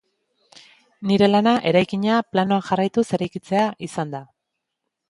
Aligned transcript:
Nire 1.11 1.27
lana 1.29 1.53
eraikina 1.73 2.17
planoak 2.33 2.67
jarraituz 2.71 3.05
eraikitzea 3.19 3.71
izan 3.91 4.19
da. 4.19 4.27